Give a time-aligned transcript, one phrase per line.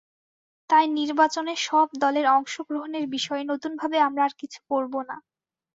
[0.69, 5.15] তাই নির্বাচনে সব দলের অংশগ্রহণের বিষয়ে নতুনভাবে আমরা আর কিছু করব না।